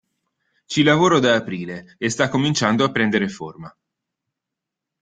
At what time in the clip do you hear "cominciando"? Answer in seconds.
2.27-2.83